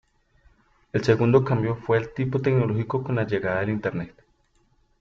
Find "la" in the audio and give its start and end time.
3.17-3.23